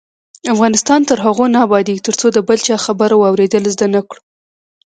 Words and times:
افغانستان 0.53 0.99
تر 1.09 1.17
هغو 1.25 1.45
نه 1.53 1.59
ابادیږي، 1.67 2.05
ترڅو 2.07 2.27
د 2.33 2.37
بل 2.47 2.59
چا 2.67 2.75
خبره 2.85 3.15
واوریدل 3.17 3.63
زده 3.73 3.87
نکړو. 3.95 4.19